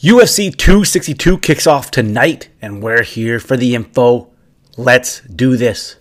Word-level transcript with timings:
UFC 0.00 0.56
262 0.56 1.38
kicks 1.38 1.66
off 1.66 1.90
tonight, 1.90 2.50
and 2.62 2.80
we're 2.80 3.02
here 3.02 3.40
for 3.40 3.56
the 3.56 3.74
info. 3.74 4.30
Let's 4.76 5.22
do 5.22 5.56
this. 5.56 5.96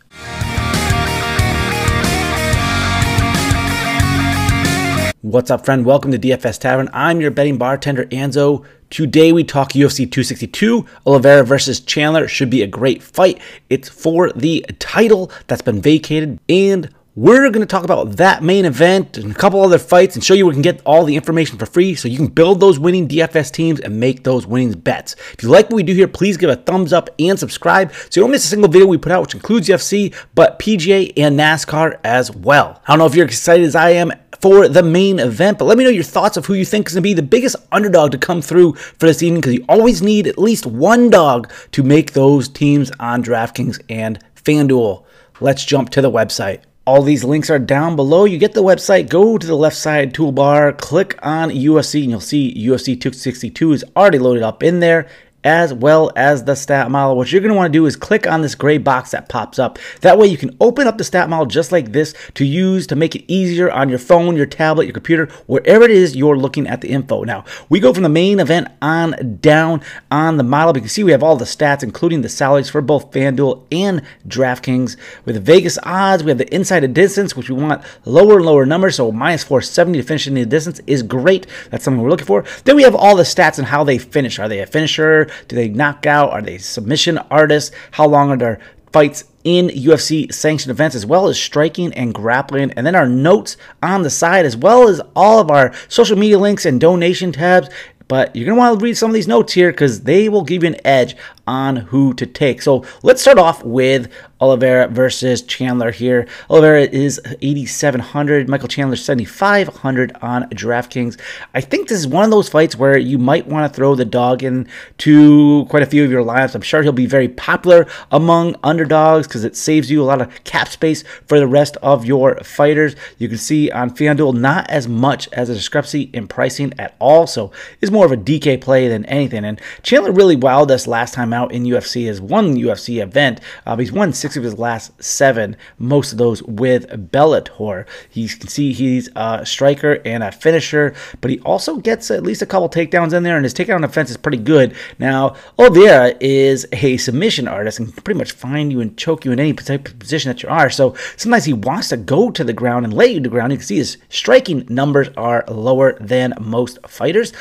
What's 5.22 5.50
up, 5.50 5.66
friend? 5.66 5.84
Welcome 5.84 6.12
to 6.12 6.20
DFS 6.20 6.60
Tavern. 6.60 6.90
I'm 6.94 7.20
your 7.22 7.32
betting 7.32 7.58
bartender, 7.58 8.06
Anzo. 8.06 8.64
Today 8.92 9.32
we 9.32 9.44
talk 9.44 9.72
UFC 9.72 10.02
262. 10.06 10.86
Oliveira 11.08 11.44
versus 11.44 11.80
Chandler 11.80 12.28
should 12.28 12.52
be 12.52 12.62
a 12.62 12.68
great 12.68 13.02
fight. 13.02 13.42
It's 13.72 13.90
for 13.90 14.32
the 14.34 14.64
title 14.78 15.32
that's 15.48 15.64
been 15.64 15.82
vacated, 15.82 16.40
and 16.48 16.94
we're 17.18 17.50
going 17.50 17.62
to 17.62 17.66
talk 17.66 17.84
about 17.84 18.18
that 18.18 18.44
main 18.44 18.64
event 18.64 19.18
and 19.18 19.32
a 19.32 19.34
couple 19.34 19.60
other 19.60 19.80
fights 19.80 20.14
and 20.14 20.24
show 20.24 20.36
you 20.36 20.46
where 20.46 20.52
you 20.52 20.56
can 20.56 20.62
get 20.62 20.80
all 20.86 21.04
the 21.04 21.16
information 21.16 21.58
for 21.58 21.66
free 21.66 21.96
so 21.96 22.08
you 22.08 22.16
can 22.16 22.28
build 22.28 22.60
those 22.60 22.78
winning 22.78 23.08
DFS 23.08 23.52
teams 23.52 23.80
and 23.80 24.00
make 24.00 24.24
those 24.24 24.46
winning 24.46 24.74
bets. 24.74 25.16
If 25.34 25.42
you 25.42 25.50
like 25.50 25.66
what 25.66 25.78
we 25.78 25.82
do 25.82 25.96
here, 25.96 26.08
please 26.08 26.38
give 26.38 26.52
a 26.52 26.56
thumbs 26.56 26.94
up 26.94 27.10
and 27.18 27.40
subscribe 27.40 27.92
so 27.92 28.10
you 28.20 28.22
don't 28.22 28.30
miss 28.30 28.46
a 28.46 28.48
single 28.48 28.70
video 28.70 28.86
we 28.86 29.00
put 29.00 29.12
out, 29.12 29.24
which 29.24 29.34
includes 29.34 29.68
UFC, 29.68 30.14
but 30.36 30.60
PGA 30.60 31.12
and 31.18 31.40
NASCAR 31.40 32.00
as 32.04 32.30
well. 32.30 32.84
I 32.86 32.92
don't 32.92 33.00
know 33.00 33.08
if 33.08 33.16
you're 33.16 33.26
as 33.26 33.32
excited 33.32 33.66
as 33.66 33.76
I 33.76 33.90
am 33.90 34.12
for 34.40 34.68
the 34.68 34.84
main 34.84 35.18
event, 35.18 35.58
but 35.58 35.66
let 35.66 35.80
me 35.80 35.86
know 35.86 35.90
your 35.90 36.04
thoughts 36.04 36.38
of 36.38 36.46
who 36.46 36.54
you 36.54 36.66
think 36.66 36.86
is 36.86 36.94
going 36.94 37.02
to 37.02 37.10
be 37.10 37.16
the 37.16 37.24
biggest 37.24 37.56
underdog 37.72 38.12
to 38.12 38.20
come 38.20 38.44
through 38.44 38.74
for 38.74 39.08
this 39.08 39.24
evening 39.24 39.42
because 39.42 39.56
you 39.56 39.66
always 39.68 40.04
need 40.04 40.28
at 40.28 40.38
least 40.38 40.68
one 40.68 41.10
dog 41.10 41.52
to 41.72 41.82
make 41.82 42.14
those 42.14 42.48
teams 42.48 42.92
on 43.00 43.24
DraftKings 43.24 43.82
and 43.90 44.24
FanDuel. 44.36 45.04
Let's 45.40 45.66
jump 45.66 45.90
to 45.90 46.02
the 46.04 46.12
website. 46.12 46.62
All 46.88 47.02
these 47.02 47.26
links 47.26 47.50
are 47.50 47.60
down 47.60 47.98
below. 47.98 48.24
You 48.24 48.38
get 48.38 48.54
the 48.54 48.64
website, 48.64 49.10
go 49.10 49.38
to 49.38 49.46
the 49.46 49.58
left 49.58 49.76
side 49.76 50.14
toolbar, 50.14 50.78
click 50.78 51.20
on 51.22 51.50
UFC, 51.50 52.04
and 52.04 52.12
you'll 52.12 52.22
see 52.22 52.54
UFC 52.54 52.96
262 52.96 53.74
is 53.74 53.84
already 53.98 54.20
loaded 54.20 54.42
up 54.42 54.64
in 54.64 54.80
there 54.80 55.10
as 55.48 55.74
well 55.74 56.12
as 56.18 56.44
the 56.44 56.56
stat 56.56 56.92
model. 56.92 57.16
What 57.16 57.32
you're 57.32 57.40
going 57.40 57.54
to 57.54 57.56
want 57.56 57.72
to 57.72 57.80
do 57.80 57.86
is 57.86 57.96
click 57.96 58.28
on 58.28 58.42
this 58.42 58.54
gray 58.54 58.78
box 58.78 59.12
that 59.12 59.30
pops 59.30 59.58
up. 59.58 59.80
That 60.02 60.18
way 60.18 60.28
you 60.28 60.36
can 60.36 60.58
open 60.60 60.88
up 60.88 60.98
the 60.98 61.06
stat 61.06 61.30
model 61.30 61.46
just 61.46 61.72
like 61.72 61.94
this 61.94 62.14
to 62.34 62.44
use 62.44 62.86
to 62.88 62.98
make 62.98 63.16
it 63.16 63.24
easier 63.32 63.72
on 63.72 63.88
your 63.88 63.98
phone, 63.98 64.36
your 64.36 64.46
tablet, 64.46 64.84
your 64.84 64.94
computer, 64.94 65.28
wherever 65.46 65.86
it 65.86 65.92
is 65.92 66.18
you're 66.18 66.38
looking 66.38 66.68
at 66.68 66.82
the 66.82 66.90
info. 66.90 67.24
Now, 67.24 67.46
we 67.70 67.80
go 67.80 67.94
from 67.94 68.04
the 68.04 68.10
main 68.10 68.42
event 68.42 68.68
on 68.82 69.38
down 69.40 69.82
on 70.12 70.36
the 70.36 70.44
model. 70.44 70.76
You 70.76 70.82
can 70.82 70.90
see 70.90 71.06
we 71.06 71.12
have 71.12 71.24
all 71.24 71.38
the 71.38 71.46
stats, 71.46 71.82
including 71.82 72.24
the 72.24 72.30
salaries 72.30 72.70
for 72.70 72.82
both 72.82 73.12
FanDuel 73.12 73.68
and 73.72 74.02
DraftKings. 74.28 74.98
With 75.24 75.36
the 75.36 75.42
Vegas 75.42 75.80
odds, 75.84 76.26
we 76.26 76.32
have 76.32 76.40
the 76.40 76.54
inside 76.54 76.84
of 76.84 76.94
distance, 76.94 77.38
which 77.38 77.50
we 77.50 77.56
want 77.56 77.86
lower 78.04 78.36
and 78.36 78.46
lower 78.46 78.66
numbers. 78.66 78.98
So 78.98 79.14
minus 79.14 79.46
470 79.46 80.00
to 80.00 80.04
finish 80.04 80.28
in 80.28 80.34
the 80.34 80.46
distance 80.46 80.82
is 80.88 81.04
great. 81.04 81.48
That's 81.70 81.86
something 81.86 82.04
we're 82.04 82.10
looking 82.10 82.28
for. 82.28 82.44
Then 82.66 82.76
we 82.76 82.84
have 82.84 82.96
all 82.96 83.16
the 83.16 83.24
stats 83.24 83.58
and 83.58 83.68
how 83.68 83.86
they 83.86 83.98
finish. 83.98 84.40
Are 84.40 84.50
they 84.50 84.60
a 84.60 84.66
finisher? 84.66 85.30
Do 85.48 85.56
they 85.56 85.70
knock 85.70 86.06
out? 86.06 86.32
Are 86.32 86.42
they 86.42 86.58
submission 86.58 87.18
artists? 87.30 87.76
How 87.92 88.08
long 88.08 88.30
are 88.32 88.38
their 88.38 88.60
fights 88.92 89.26
in 89.44 89.68
UFC 89.70 90.34
sanctioned 90.34 90.72
events, 90.72 90.96
as 90.96 91.06
well 91.06 91.28
as 91.28 91.40
striking 91.40 91.94
and 91.94 92.14
grappling, 92.14 92.72
and 92.72 92.86
then 92.86 92.96
our 92.96 93.08
notes 93.08 93.56
on 93.82 94.02
the 94.02 94.10
side, 94.10 94.46
as 94.46 94.58
well 94.58 94.90
as 94.90 95.00
all 95.16 95.40
of 95.40 95.50
our 95.50 95.74
social 95.88 96.18
media 96.18 96.38
links 96.38 96.66
and 96.66 96.82
donation 96.82 97.32
tabs. 97.32 97.70
But 98.08 98.36
you're 98.36 98.56
want 98.56 98.80
to 98.80 98.84
read 98.84 98.98
some 98.98 99.10
of 99.10 99.14
these 99.14 99.28
notes 99.28 99.54
here 99.54 99.72
because 99.72 100.04
they 100.04 100.30
will 100.30 100.44
give 100.44 100.64
you 100.64 100.70
an 100.70 100.86
edge 100.86 101.16
on 101.46 101.76
who 101.76 102.14
to 102.16 102.26
take. 102.26 102.62
So 102.62 102.86
let's 103.04 103.22
start 103.22 103.38
off 103.38 103.64
with 103.64 104.12
Oliveira 104.40 104.88
versus 104.88 105.42
Chandler 105.42 105.92
here. 105.92 106.28
Oliveira 106.50 106.84
is 106.84 107.20
8,700, 107.26 108.48
Michael 108.48 108.68
Chandler 108.68 108.96
7,500 108.96 110.16
on 110.22 110.44
DraftKings. 110.50 111.20
I 111.54 111.62
think 111.62 111.88
this 111.88 112.00
is 112.00 112.08
one 112.08 112.24
of 112.24 112.32
those 112.32 112.50
fights 112.50 112.76
where 112.76 112.98
you 112.98 113.18
might 113.18 113.48
want 113.48 113.72
to 113.72 113.76
throw 113.76 113.96
the 113.96 114.06
dog 114.06 114.44
in 114.44 114.68
to 115.00 115.66
quite 115.70 115.84
a 115.84 115.88
few 115.88 116.04
of 116.04 116.12
your 116.12 116.24
lineups. 116.24 116.56
I'm 116.56 116.62
sure 116.62 116.84
he'll 116.84 116.92
be 116.92 117.06
very 117.06 117.28
popular 117.28 117.88
among 118.12 118.56
underdogs 118.64 119.28
because 119.28 119.44
it 119.44 119.56
saves 119.56 119.90
you 119.90 120.02
a 120.02 120.06
lot 120.06 120.22
of 120.22 120.44
cap 120.44 120.68
space 120.68 121.04
for 121.26 121.40
the 121.40 121.48
rest 121.48 121.78
of 121.82 122.06
your 122.06 122.36
fighters. 122.44 122.96
You 123.18 123.30
can 123.30 123.38
see 123.38 123.72
on 123.72 123.92
FanDuel 123.92 124.36
not 124.36 124.70
as 124.70 124.88
much 124.88 125.28
as 125.34 125.50
a 125.50 125.56
discrepancy 125.56 126.10
in 126.14 126.28
pricing 126.28 126.74
at 126.78 126.96
all, 127.00 127.28
so 127.28 127.52
it's 127.82 127.92
more 127.92 128.06
of 128.06 128.12
a 128.12 128.18
DK 128.18 128.62
play 128.62 128.88
than 128.88 129.06
anything. 129.06 129.46
And 129.46 129.60
Chandler 129.82 130.12
really 130.12 130.38
wowed 130.38 130.70
us 130.70 130.88
last 130.88 131.14
time 131.14 131.34
out 131.34 131.52
in 131.52 131.64
UFC. 131.64 132.08
Has 132.08 132.22
one 132.22 132.56
UFC 132.56 133.02
event. 133.02 133.40
Uh, 133.66 133.76
he's 133.78 133.92
won 133.92 134.14
six 134.14 134.27
of 134.36 134.44
his 134.44 134.58
last 134.58 134.92
seven, 135.02 135.56
most 135.78 136.12
of 136.12 136.18
those 136.18 136.44
with 136.44 136.90
Bellator. 137.12 137.86
You 138.12 138.28
can 138.28 138.48
see 138.50 138.74
he's 138.74 139.10
a 139.16 139.46
striker 139.46 140.02
and 140.04 140.24
a 140.24 140.32
finisher, 140.32 140.96
but 141.22 141.32
he 141.32 141.40
also 141.42 141.78
gets 141.78 142.12
at 142.12 142.24
least 142.24 142.42
a 142.42 142.46
couple 142.46 142.68
takedowns 142.68 143.14
in 143.14 143.24
there, 143.24 143.38
and 143.38 143.46
his 143.46 143.54
takedown 143.54 143.82
defense 143.82 144.10
is 144.10 144.18
pretty 144.18 144.40
good. 144.40 144.76
Now, 145.00 145.36
Oliveira 145.58 146.16
is 146.20 146.68
a 146.74 146.98
submission 146.98 147.48
artist 147.48 147.80
and 147.80 147.94
can 147.94 148.04
pretty 148.04 148.18
much 148.18 148.32
find 148.32 148.72
you 148.72 148.82
and 148.82 148.98
choke 148.98 149.24
you 149.24 149.32
in 149.32 149.40
any 149.40 149.54
type 149.54 149.88
of 149.88 150.00
position 150.00 150.30
that 150.30 150.44
you 150.44 150.50
are. 150.50 150.70
So 150.70 150.96
sometimes 151.16 151.46
he 151.46 151.54
wants 151.54 151.90
to 151.90 151.98
go 151.98 152.32
to 152.32 152.44
the 152.44 152.54
ground 152.54 152.86
and 152.86 152.94
lay 152.94 153.08
you 153.08 153.20
to 153.20 153.24
the 153.24 153.30
ground. 153.30 153.52
You 153.52 153.60
can 153.60 153.68
see 153.68 153.78
his 153.78 153.98
striking 154.10 154.66
numbers 154.70 155.10
are 155.16 155.46
lower 155.48 155.94
than 156.00 156.34
most 156.40 156.80
fighters. 156.88 157.34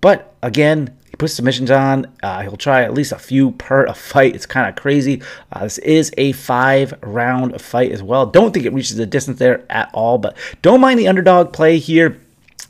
But 0.00 0.34
again, 0.42 0.98
he 1.24 1.26
puts 1.26 1.34
submissions 1.34 1.70
on. 1.70 2.06
Uh, 2.22 2.42
he'll 2.42 2.56
try 2.56 2.82
at 2.82 2.94
least 2.94 3.12
a 3.12 3.18
few 3.18 3.52
per 3.52 3.84
a 3.84 3.94
fight. 3.94 4.34
It's 4.34 4.46
kind 4.46 4.68
of 4.68 4.76
crazy. 4.76 5.22
Uh, 5.52 5.64
this 5.64 5.78
is 5.78 6.12
a 6.16 6.32
five 6.32 6.94
round 7.02 7.60
fight 7.60 7.92
as 7.92 8.02
well. 8.02 8.26
Don't 8.26 8.52
think 8.52 8.66
it 8.66 8.72
reaches 8.72 8.96
the 8.96 9.06
distance 9.06 9.38
there 9.38 9.64
at 9.70 9.90
all, 9.92 10.18
but 10.18 10.36
don't 10.62 10.80
mind 10.80 10.98
the 10.98 11.08
underdog 11.08 11.52
play 11.52 11.78
here 11.78 12.20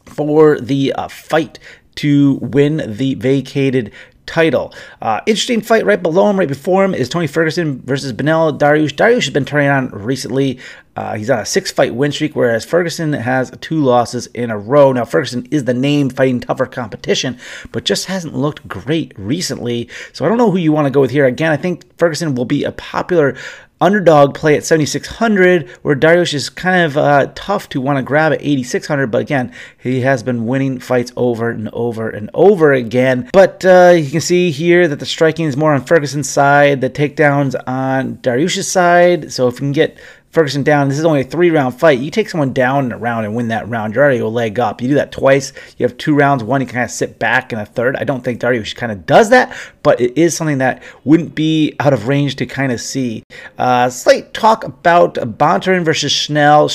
for 0.06 0.60
the 0.60 0.92
uh, 0.92 1.09
fight 1.09 1.59
to 1.97 2.34
win 2.34 2.82
the 2.97 3.15
vacated 3.15 3.92
title. 4.26 4.72
Uh, 5.03 5.21
interesting 5.26 5.60
fight 5.60 5.84
right 5.84 6.03
below 6.03 6.31
him, 6.31 6.38
right 6.38 6.48
before 6.48 6.84
him 6.84 6.94
is 6.94 7.09
Tony 7.09 7.26
Ferguson 7.26 7.81
versus 7.82 8.12
Beneil 8.12 8.59
Dariush. 8.59 8.94
Dariush 8.94 9.25
has 9.25 9.31
been 9.31 9.44
turning 9.44 9.69
on 9.69 9.88
recently. 9.91 10.59
Uh, 10.97 11.16
he's 11.16 11.31
on 11.31 11.41
a 11.41 11.47
six 11.47 11.71
fight 11.72 11.94
win 11.94 12.12
streak, 12.12 12.37
whereas 12.37 12.65
Ferguson 12.65 13.12
has 13.12 13.53
two 13.60 13.78
losses 13.78 14.27
in 14.28 14.50
a 14.50 14.59
row. 14.59 14.93
Now, 14.93 15.05
Ferguson 15.05 15.47
is 15.50 15.65
the 15.65 15.75
name 15.75 16.10
fighting 16.10 16.41
tougher 16.41 16.66
competition, 16.66 17.38
but 17.72 17.84
just 17.84 18.06
hasn't 18.06 18.34
looked 18.34 18.66
great 18.69 19.12
recently. 19.19 19.88
So 20.12 20.25
I 20.25 20.28
don't 20.28 20.38
know 20.38 20.50
who 20.50 20.59
you 20.59 20.72
want 20.72 20.87
to 20.87 20.91
go 20.91 21.00
with 21.00 21.10
here. 21.10 21.27
Again, 21.27 21.50
I 21.50 21.56
think 21.56 21.84
Ferguson 21.99 22.34
will 22.34 22.44
be 22.44 22.65
a 22.65 22.72
popular 22.72 23.37
underdog 23.81 24.34
play 24.34 24.56
at 24.56 24.65
7600 24.65 25.69
where 25.83 25.97
Dariush 25.97 26.33
is 26.33 26.49
kind 26.49 26.87
of 26.87 26.97
uh, 26.97 27.31
tough 27.34 27.69
to 27.71 27.81
want 27.81 27.99
to 27.99 28.03
grab 28.03 28.33
at 28.33 28.41
8600 28.41 29.09
but 29.09 29.21
again 29.21 29.53
he 29.78 30.00
has 30.00 30.22
been 30.22 30.47
winning 30.47 30.78
fights 30.78 31.12
over 31.16 31.50
and 31.50 31.69
over 31.72 32.09
and 32.09 32.31
over 32.33 32.72
again 32.72 33.28
but 33.33 33.65
uh, 33.65 33.93
you 33.94 34.10
can 34.10 34.21
see 34.21 34.50
here 34.53 34.87
that 34.87 35.00
the 35.00 35.06
striking 35.06 35.44
is 35.44 35.56
more 35.56 35.75
on 35.75 35.84
Ferguson's 35.84 36.28
side 36.28 36.81
the 36.81 36.88
takedowns 36.88 37.54
on 37.66 38.16
Dariush's 38.19 38.71
side 38.71 39.33
so 39.33 39.49
if 39.49 39.54
you 39.54 39.60
can 39.60 39.72
get 39.72 39.99
Ferguson 40.34 40.65
down. 40.65 40.89
This 40.89 40.99
is 40.99 41.05
only 41.05 41.21
a 41.21 41.25
three 41.25 41.50
round 41.50 41.78
fight. 41.78 42.00
You 42.00 42.11
take 42.11 42.28
someone 42.28 42.53
down 42.53 42.87
in 42.87 42.93
a 42.93 42.99
round 42.99 43.25
and 43.25 43.37
win 43.37 43.49
that 43.49 43.69
round, 43.69 43.95
you're 43.95 44.03
already 44.03 44.19
a 44.19 44.27
leg 44.27 44.59
up. 44.59 44.83
You 44.83 44.89
do 44.89 44.95
that 44.95 45.12
twice. 45.12 45.53
You 45.78 45.87
have 45.87 45.97
two 45.97 46.15
rounds. 46.15 46.43
One, 46.43 46.61
you 46.61 46.67
kind 46.67 46.84
of 46.84 46.91
sit 46.91 47.21
back 47.21 47.53
in 47.53 47.59
a 47.61 47.65
third. 47.65 47.95
I 47.97 48.05
don't 48.05 48.22
think 48.22 48.41
Dariush 48.41 48.75
kind 48.75 48.91
of 48.91 49.06
does 49.06 49.31
that, 49.31 49.56
but 49.84 50.00
it 50.00 50.19
is 50.19 50.37
something 50.37 50.59
that 50.59 50.83
wouldn't 51.05 51.37
be 51.37 51.77
out 51.78 51.93
of 51.93 52.09
range 52.09 52.34
to 52.37 52.47
kind 52.47 52.72
of 52.72 52.81
see. 52.81 53.22
Uh, 53.56 53.89
slight 53.89 54.34
talk 54.34 54.65
about 54.65 55.15
Bontorin 55.15 55.84
versus 55.84 56.11
Schnell. 56.11 56.69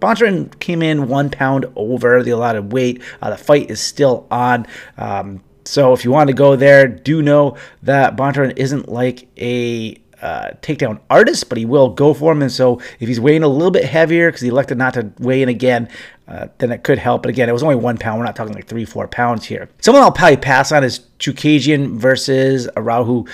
Bontorin 0.00 0.58
came 0.58 0.82
in 0.82 1.06
one 1.06 1.28
pound 1.28 1.66
over 1.76 2.22
the 2.22 2.30
allotted 2.30 2.72
weight. 2.72 3.02
Uh, 3.20 3.30
the 3.30 3.36
fight 3.36 3.70
is 3.70 3.80
still 3.80 4.26
on. 4.30 4.66
Um, 4.96 5.42
so 5.64 5.92
if 5.92 6.04
you 6.04 6.10
want 6.10 6.28
to 6.28 6.34
go 6.34 6.56
there, 6.56 6.88
do 6.88 7.22
know 7.22 7.56
that 7.82 8.16
Bontorin 8.16 8.56
isn't 8.56 8.88
like 8.88 9.28
a 9.38 10.01
uh, 10.22 10.52
takedown 10.62 11.00
artist, 11.10 11.48
but 11.48 11.58
he 11.58 11.64
will 11.64 11.90
go 11.90 12.14
for 12.14 12.32
him. 12.32 12.42
And 12.42 12.52
so 12.52 12.80
if 13.00 13.08
he's 13.08 13.20
weighing 13.20 13.42
a 13.42 13.48
little 13.48 13.72
bit 13.72 13.84
heavier 13.84 14.28
because 14.28 14.40
he 14.40 14.48
elected 14.48 14.78
not 14.78 14.94
to 14.94 15.12
weigh 15.18 15.42
in 15.42 15.48
again, 15.48 15.88
uh, 16.28 16.46
then 16.58 16.70
it 16.70 16.84
could 16.84 16.98
help. 16.98 17.22
But 17.22 17.30
again, 17.30 17.48
it 17.48 17.52
was 17.52 17.62
only 17.62 17.74
one 17.74 17.98
pound. 17.98 18.18
We're 18.18 18.24
not 18.24 18.36
talking 18.36 18.54
like 18.54 18.66
three, 18.66 18.84
four 18.84 19.08
pounds 19.08 19.44
here. 19.44 19.68
Someone 19.80 20.02
I'll 20.02 20.12
probably 20.12 20.36
pass 20.36 20.72
on 20.72 20.84
is 20.84 21.00
Chookagian 21.18 21.96
versus 21.96 22.68
Araujo. 22.76 23.26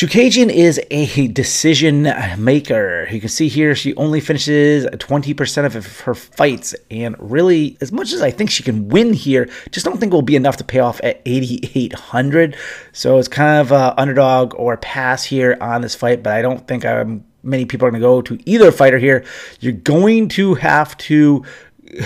Chookagian 0.00 0.48
is 0.48 0.80
a 0.90 1.28
decision 1.28 2.08
maker. 2.38 3.06
You 3.10 3.20
can 3.20 3.28
see 3.28 3.48
here 3.48 3.74
she 3.74 3.94
only 3.96 4.18
finishes 4.20 4.86
20% 4.86 5.76
of 5.76 6.00
her 6.00 6.14
fights. 6.14 6.74
And 6.90 7.14
really, 7.18 7.76
as 7.82 7.92
much 7.92 8.14
as 8.14 8.22
I 8.22 8.30
think 8.30 8.48
she 8.48 8.62
can 8.62 8.88
win 8.88 9.12
here, 9.12 9.50
just 9.72 9.84
don't 9.84 10.00
think 10.00 10.10
it 10.10 10.14
will 10.14 10.22
be 10.22 10.36
enough 10.36 10.56
to 10.56 10.64
pay 10.64 10.78
off 10.78 11.02
at 11.04 11.20
8,800. 11.26 12.56
So 12.92 13.18
it's 13.18 13.28
kind 13.28 13.60
of 13.60 13.72
a 13.72 14.00
underdog 14.00 14.54
or 14.54 14.78
pass 14.78 15.22
here 15.22 15.58
on 15.60 15.82
this 15.82 15.94
fight, 15.94 16.22
but 16.22 16.32
I 16.32 16.40
don't 16.40 16.66
think 16.66 16.86
I'm, 16.86 17.22
many 17.42 17.66
people 17.66 17.86
are 17.86 17.90
going 17.90 18.00
to 18.00 18.06
go 18.06 18.22
to 18.22 18.38
either 18.50 18.72
fighter 18.72 18.98
here. 18.98 19.22
You're 19.60 19.74
going 19.74 20.30
to 20.30 20.54
have 20.54 20.96
to 20.96 21.44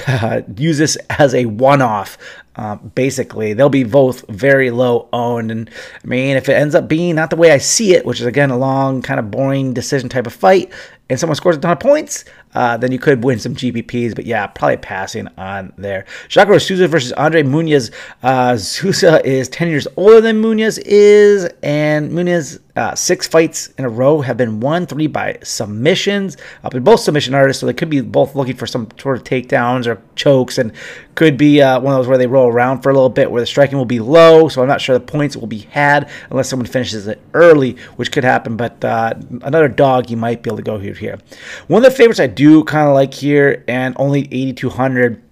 uh, 0.09 0.41
use 0.57 0.79
this 0.79 0.97
as 1.11 1.33
a 1.33 1.47
one-off. 1.47 2.19
Uh, 2.57 2.77
basically, 2.77 3.53
they'll 3.53 3.69
be 3.69 3.85
both 3.85 4.25
very 4.29 4.71
low 4.71 5.09
owned, 5.13 5.51
and 5.51 5.69
I 6.03 6.07
mean, 6.07 6.37
if 6.37 6.49
it 6.49 6.53
ends 6.53 6.75
up 6.75 6.89
being 6.89 7.17
not 7.17 7.31
the 7.31 7.37
way 7.37 7.51
I 7.51 7.59
see 7.59 7.95
it, 7.95 8.07
which 8.07 8.21
is 8.21 8.27
again 8.27 8.51
a 8.51 8.57
long, 8.57 9.03
kind 9.03 9.19
of 9.19 9.31
boring 9.31 9.75
decision 9.75 10.09
type 10.09 10.27
of 10.27 10.33
fight, 10.33 10.73
and 11.11 11.21
someone 11.21 11.37
scores 11.37 11.57
a 11.57 11.61
ton 11.61 11.73
of 11.73 11.81
points, 11.81 12.25
uh, 12.55 12.77
then 12.79 12.91
you 12.91 12.99
could 12.99 13.23
win 13.23 13.39
some 13.39 13.55
GPPs. 13.55 14.15
But 14.15 14.25
yeah, 14.25 14.47
probably 14.47 14.79
passing 14.79 15.29
on 15.37 15.73
there. 15.77 16.07
Jacare 16.29 16.59
Souza 16.59 16.89
versus 16.89 17.13
Andre 17.13 17.43
Muniz. 17.43 17.93
Uh, 18.23 18.57
Souza 18.57 19.25
is 19.27 19.49
10 19.51 19.69
years 19.69 19.87
older 19.97 20.21
than 20.23 20.41
Muniz 20.41 20.79
is, 20.85 21.45
and 21.63 22.11
Muniz 22.11 22.61
uh, 22.77 22.95
six 22.95 23.29
fights 23.29 23.69
in 23.79 23.85
a 23.85 23.89
row 23.89 24.21
have 24.23 24.37
been 24.37 24.61
won, 24.61 24.87
three 24.87 25.07
by 25.07 25.39
submissions. 25.43 26.37
Uh, 26.63 26.71
but 26.71 26.83
both 26.83 27.01
submission 27.01 27.35
artists, 27.35 27.61
so 27.61 27.67
they 27.67 27.75
could 27.75 27.91
be 27.91 28.01
both 28.01 28.35
looking 28.35 28.57
for 28.57 28.67
some 28.67 28.89
sort 28.99 29.19
of 29.19 29.25
takedowns 29.25 29.87
or 29.87 30.01
chokes, 30.17 30.57
and 30.57 30.73
could 31.17 31.37
be 31.37 31.61
uh, 31.61 31.79
one 31.81 31.93
of 31.93 31.99
those 31.99 32.09
where 32.09 32.19
they 32.19 32.27
roll 32.27 32.44
around 32.49 32.83
for 32.83 32.91
a 32.91 32.95
little 32.95 33.09
bit, 33.09 33.31
where 33.31 33.43
the 33.43 33.47
striking 33.47 33.79
will 33.79 33.85
be 33.85 34.01
low. 34.01 34.49
So 34.49 34.63
I'm 34.63 34.69
not 34.69 34.81
sure 34.81 34.99
the 34.99 35.05
points 35.05 35.37
will 35.37 35.47
be 35.47 35.61
had 35.61 36.11
unless 36.31 36.49
someone 36.49 36.67
finishes 36.67 37.07
it 37.07 37.21
early, 37.33 37.73
which 37.97 38.13
could 38.13 38.25
happen. 38.25 38.57
But 38.57 38.85
uh, 38.85 39.15
another 39.43 39.69
dog 39.69 40.11
you 40.11 40.17
might 40.17 40.43
be 40.43 40.51
able 40.51 40.59
to 40.59 40.63
go 40.63 40.79
here. 40.79 40.95
Here, 40.95 41.19
one 41.67 41.85
of 41.85 41.91
the 41.91 41.97
favorites 41.97 42.21
I 42.21 42.27
do 42.27 42.65
kind 42.65 42.89
of 42.89 42.95
like 42.95 43.15
here, 43.15 43.65
and 43.69 43.95
only 43.99 44.29
8,200 44.31 45.23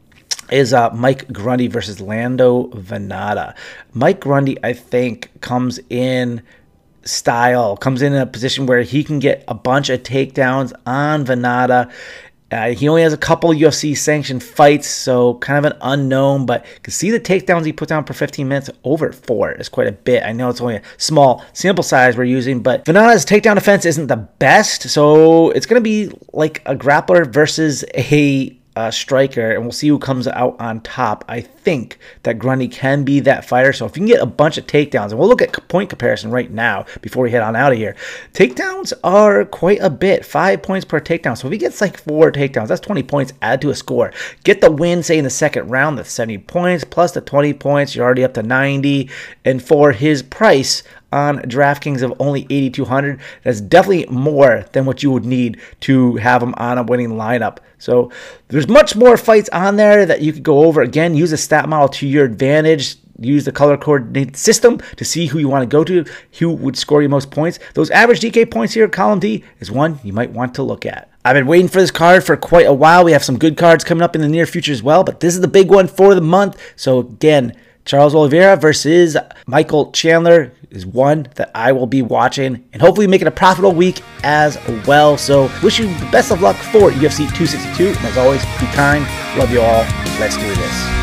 is 0.50 0.75
uh, 0.75 0.91
Mike 0.91 1.32
Grundy 1.32 1.67
versus 1.67 2.00
Lando 2.00 2.69
Vannata. 2.69 3.55
Mike 3.93 4.20
Grundy, 4.20 4.59
I 4.62 4.73
think, 4.73 5.31
comes 5.41 5.81
in 5.88 6.43
style, 7.05 7.76
comes 7.76 8.03
in 8.03 8.14
a 8.14 8.26
position 8.26 8.67
where 8.67 8.82
he 8.82 9.03
can 9.03 9.19
get 9.19 9.44
a 9.49 9.55
bunch 9.55 9.88
of 9.88 10.03
takedowns 10.03 10.73
on 10.87 11.25
Vannata. 11.25 11.91
Uh, 12.52 12.75
he 12.75 12.87
only 12.87 13.02
has 13.02 13.14
a 13.14 13.19
couple 13.19 13.50
UFC 13.50 13.96
sanctioned 13.96 14.43
fights, 14.43 14.87
so 14.87 15.34
kind 15.37 15.64
of 15.64 15.72
an 15.72 15.78
unknown, 15.81 16.44
but 16.44 16.64
you 16.66 16.81
can 16.82 16.93
see 16.93 17.10
the 17.10 17.19
takedowns 17.19 17.64
he 17.64 17.72
put 17.72 17.88
down 17.88 18.04
per 18.04 18.12
15 18.12 18.46
minutes 18.46 18.69
over 18.84 19.10
four 19.10 19.52
is 19.52 19.70
quite 19.70 19.87
a 19.87 19.93
bit. 19.93 20.22
I 20.22 20.32
know 20.32 20.50
it's 20.50 20.60
only 20.60 20.76
a 20.76 20.82
small 20.99 21.43
sample 21.54 21.82
size 21.82 22.16
we're 22.16 22.25
using, 22.25 22.60
but 22.60 22.84
Vannata's 22.84 23.25
takedown 23.25 23.54
defense 23.54 23.87
isn't 23.87 24.08
the 24.08 24.16
best, 24.16 24.90
so 24.90 25.50
it's 25.50 25.64
going 25.64 25.81
to 25.81 25.82
be 25.82 26.12
like 26.34 26.62
a 26.66 26.76
grappler 26.76 27.26
versus 27.26 27.84
a 27.94 28.56
uh, 28.75 28.91
striker, 28.91 29.53
and 29.53 29.63
we'll 29.63 29.73
see 29.73 29.89
who 29.89 29.99
comes 29.99 30.27
out 30.27 30.57
on 30.59 30.81
top. 30.81 31.25
I 31.29 31.41
think 31.41 31.99
that 32.23 32.39
Grundy 32.39 32.69
can 32.69 33.05
be 33.05 33.21
that 33.21 33.45
fighter. 33.45 33.73
So 33.73 33.87
if 33.87 33.97
you 33.97 34.01
can 34.01 34.07
get 34.07 34.23
a 34.23 34.27
bunch 34.27 34.57
of 34.57 34.67
takedowns, 34.67 35.11
and 35.11 35.19
we'll 35.19 35.29
look 35.29 35.43
at 35.43 35.69
point 35.69 35.91
comparison 35.91 36.31
right 36.31 36.51
now 36.51 36.87
before 37.01 37.25
we 37.25 37.31
head 37.31 37.43
on 37.43 37.55
out 37.55 37.73
of 37.73 37.79
here. 37.79 37.97
Takedowns 38.33 38.93
are 39.05 39.45
quite 39.45 39.81
a 39.81 39.91
bit, 39.91 40.25
five 40.25 40.63
points 40.63 40.85
per 40.85 41.01
takedown. 41.01 41.37
So 41.37 41.49
if 41.49 41.53
he 41.53 41.59
gets 41.59 41.81
like 41.81 41.99
four 41.99 42.33
takedowns, 42.33 42.69
that's 42.69 42.81
20 42.81 43.03
points. 43.03 43.33
Add 43.43 43.61
to 43.63 43.71
a 43.71 43.75
score. 43.75 44.13
Get 44.45 44.61
the 44.61 44.71
win, 44.71 45.03
say 45.03 45.19
in 45.19 45.25
the 45.25 45.31
second 45.31 45.69
round, 45.69 45.99
that's 45.99 46.13
70 46.13 46.39
points 46.39 46.85
plus 46.85 47.13
the 47.13 47.21
20 47.21 47.53
points. 47.55 47.95
You're 47.95 48.05
already 48.05 48.25
up 48.25 48.35
to 48.35 48.43
90. 48.43 49.11
And 49.45 49.63
for 49.63 49.93
his 49.93 50.23
price, 50.23 50.83
on 51.12 51.38
DraftKings 51.43 52.03
of 52.03 52.14
only 52.19 52.47
8,200. 52.50 53.20
That's 53.44 53.61
definitely 53.61 54.06
more 54.06 54.64
than 54.73 54.87
what 54.87 55.03
you 55.03 55.11
would 55.11 55.25
need 55.25 55.61
to 55.81 56.17
have 56.17 56.43
him 56.43 56.55
on 56.56 56.79
a 56.79 56.82
winning 56.82 57.11
lineup. 57.11 57.59
So 57.79 58.11
there's 58.49 58.69
much 58.69 58.97
more 58.97 59.17
fights 59.17 59.49
on 59.50 59.76
there 59.76 60.06
that 60.06 60.23
you 60.23 60.32
could 60.32 60.43
go 60.43 60.64
over. 60.64 60.82
Again, 60.82 61.14
use 61.14 61.32
a 61.32 61.37
stat 61.37 61.69
model 61.69 61.88
to 61.88 62.06
your 62.06 62.25
advantage. 62.25 62.97
Use 63.19 63.44
the 63.44 63.53
color 63.53 63.76
coordinate 63.76 64.37
system 64.37 64.79
to 64.97 65.05
see 65.05 65.26
who 65.26 65.38
you 65.38 65.49
want 65.49 65.62
to 65.62 65.67
go 65.67 65.85
to, 65.85 66.05
who 66.38 66.50
would 66.50 66.76
score 66.76 67.03
you 67.03 67.09
most 67.09 67.31
points. 67.31 67.61
Those 67.75 67.91
average 67.91 68.20
DK 68.20 68.50
points 68.50 68.75
here, 68.75 68.88
column 68.88 69.20
D, 69.20 69.44
is 69.61 69.70
one 69.70 70.00
you 70.03 70.12
might 70.12 70.32
want 70.32 70.55
to 70.56 70.62
look 70.62 70.87
at. 70.87 71.09
I've 71.25 71.35
been 71.35 71.47
waiting 71.47 71.69
for 71.69 71.79
this 71.79 71.93
card 71.93 72.25
for 72.25 72.37
quite 72.37 72.67
a 72.67 72.73
while. 72.73 73.05
We 73.05 73.12
have 73.12 73.23
some 73.23 73.38
good 73.38 73.56
cards 73.56 73.85
coming 73.85 74.03
up 74.03 74.17
in 74.17 74.23
the 74.23 74.29
near 74.29 74.47
future 74.47 74.73
as 74.73 74.82
well, 74.82 75.05
but 75.05 75.20
this 75.20 75.35
is 75.35 75.41
the 75.41 75.47
big 75.47 75.70
one 75.70 75.87
for 75.87 76.17
the 76.17 76.20
month. 76.20 76.61
So 76.75 76.99
again, 77.00 77.55
Charles 77.84 78.14
Oliveira 78.14 78.56
versus 78.56 79.17
Michael 79.46 79.90
Chandler 79.93 80.52
is 80.70 80.87
one 80.87 81.29
that 81.34 81.50
I 81.55 81.73
will 81.73 81.87
be 81.87 82.02
watching 82.02 82.64
and 82.73 82.81
hopefully 82.81 83.06
make 83.06 83.20
it 83.23 83.26
a 83.29 83.32
profitable 83.32 83.73
week 83.73 84.02
as 84.23 84.56
well. 84.87 85.19
So, 85.19 85.50
wish 85.62 85.79
you 85.79 85.87
the 85.87 86.08
best 86.11 86.31
of 86.31 86.40
luck 86.40 86.56
for 86.56 86.90
UFC 86.90 87.29
262. 87.34 87.88
And 87.88 87.99
as 87.99 88.17
always, 88.17 88.43
be 88.61 88.67
kind. 88.67 89.05
Love 89.38 89.50
you 89.50 89.61
all. 89.61 89.84
Let's 90.19 90.37
do 90.37 90.49
this. 90.55 91.01